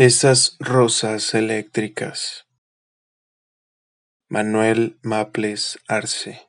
Esas 0.00 0.56
rosas 0.60 1.34
eléctricas. 1.34 2.46
Manuel 4.28 4.96
Maples 5.02 5.80
Arce. 5.88 6.48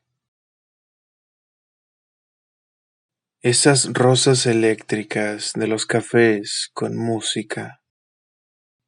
Esas 3.41 3.91
rosas 3.91 4.45
eléctricas 4.45 5.53
de 5.55 5.65
los 5.65 5.87
cafés 5.87 6.69
con 6.75 6.95
música, 6.95 7.81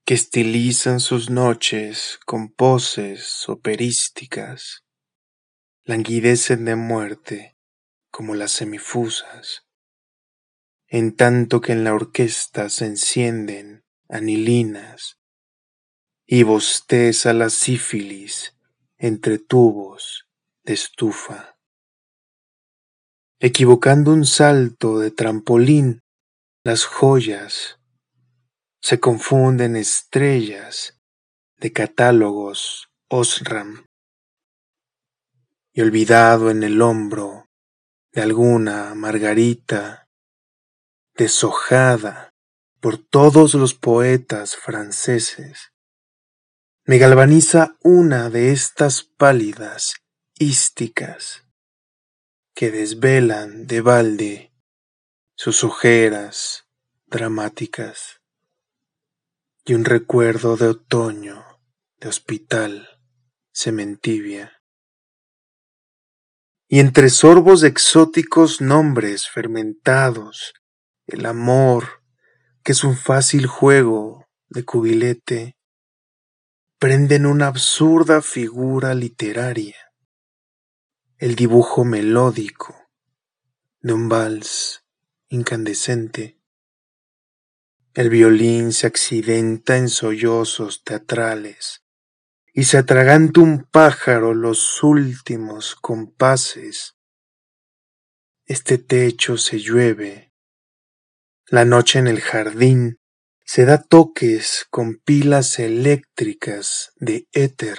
que 0.05 0.13
estilizan 0.13 0.99
sus 0.99 1.31
noches 1.31 2.19
con 2.27 2.53
poses 2.53 3.49
operísticas, 3.49 4.85
languidecen 5.85 6.65
de 6.65 6.75
muerte 6.75 7.57
como 8.11 8.35
las 8.35 8.51
semifusas, 8.51 9.65
en 10.85 11.15
tanto 11.15 11.61
que 11.61 11.71
en 11.71 11.83
la 11.83 11.95
orquesta 11.95 12.69
se 12.69 12.85
encienden 12.85 13.80
anilinas 14.11 15.17
y 16.27 16.43
bosteza 16.43 17.33
la 17.33 17.49
sífilis 17.49 18.55
entre 18.97 19.39
tubos 19.39 20.27
de 20.63 20.73
estufa. 20.73 21.57
Equivocando 23.39 24.13
un 24.13 24.25
salto 24.25 24.99
de 24.99 25.11
trampolín, 25.11 26.01
las 26.63 26.85
joyas 26.85 27.79
se 28.81 28.99
confunden 28.99 29.75
estrellas 29.75 30.99
de 31.57 31.71
catálogos 31.71 32.89
Osram 33.09 33.85
y 35.73 35.81
olvidado 35.81 36.51
en 36.51 36.63
el 36.63 36.81
hombro 36.81 37.45
de 38.11 38.21
alguna 38.21 38.93
margarita 38.93 40.07
deshojada 41.15 42.30
por 42.81 42.97
todos 42.97 43.53
los 43.53 43.75
poetas 43.75 44.55
franceses, 44.55 45.71
me 46.83 46.97
galvaniza 46.97 47.77
una 47.83 48.31
de 48.31 48.51
estas 48.51 49.03
pálidas 49.03 49.93
ísticas 50.39 51.45
que 52.55 52.71
desvelan 52.71 53.67
de 53.67 53.81
balde 53.81 54.53
sus 55.35 55.63
ojeras 55.63 56.65
dramáticas 57.05 58.19
y 59.63 59.75
un 59.75 59.85
recuerdo 59.85 60.57
de 60.57 60.69
otoño, 60.69 61.45
de 61.99 62.09
hospital, 62.09 62.99
cementibia. 63.53 64.63
Y 66.67 66.79
entre 66.79 67.11
sorbos 67.11 67.61
de 67.61 67.67
exóticos 67.67 68.59
nombres 68.59 69.29
fermentados, 69.29 70.55
el 71.05 71.27
amor, 71.27 72.00
que 72.63 72.73
es 72.73 72.83
un 72.83 72.95
fácil 72.95 73.47
juego 73.47 74.27
de 74.49 74.63
cubilete, 74.63 75.55
prenden 76.77 77.25
una 77.25 77.47
absurda 77.47 78.21
figura 78.21 78.93
literaria, 78.93 79.77
el 81.17 81.35
dibujo 81.35 81.85
melódico 81.85 82.75
de 83.79 83.93
un 83.93 84.09
vals 84.09 84.85
incandescente. 85.29 86.39
El 87.93 88.09
violín 88.09 88.73
se 88.73 88.87
accidenta 88.87 89.77
en 89.77 89.89
sollozos 89.89 90.83
teatrales 90.83 91.83
y 92.53 92.65
se 92.65 92.77
atraganta 92.77 93.41
un 93.41 93.63
pájaro 93.63 94.33
los 94.33 94.83
últimos 94.83 95.75
compases. 95.75 96.97
Este 98.45 98.77
techo 98.77 99.37
se 99.37 99.59
llueve 99.59 100.30
la 101.51 101.65
noche 101.65 101.99
en 101.99 102.07
el 102.07 102.21
jardín 102.21 103.01
se 103.43 103.65
da 103.65 103.83
toques 103.83 104.65
con 104.69 104.95
pilas 104.95 105.59
eléctricas 105.59 106.93
de 106.95 107.27
éter 107.33 107.77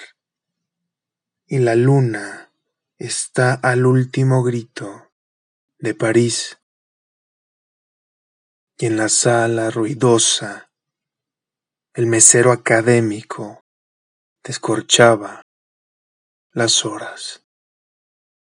y 1.47 1.59
la 1.59 1.75
luna 1.75 2.53
está 2.98 3.55
al 3.55 3.87
último 3.87 4.43
grito 4.43 5.10
de 5.78 5.94
París. 5.94 6.60
Y 8.77 8.84
en 8.84 8.99
la 8.99 9.09
sala 9.09 9.71
ruidosa 9.71 10.71
el 11.94 12.06
mesero 12.06 12.53
académico 12.53 13.65
descorchaba 14.44 15.41
las 16.53 16.84
horas. 16.84 17.41